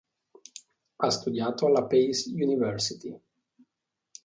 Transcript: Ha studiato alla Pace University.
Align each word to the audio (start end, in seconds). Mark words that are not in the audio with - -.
Ha 0.97 1.09
studiato 1.11 1.67
alla 1.67 1.83
Pace 1.85 2.31
University. 2.33 3.15